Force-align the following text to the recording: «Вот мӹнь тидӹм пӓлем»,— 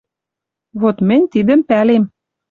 «Вот 0.81 0.97
мӹнь 1.07 1.27
тидӹм 1.33 1.59
пӓлем»,— 1.69 2.03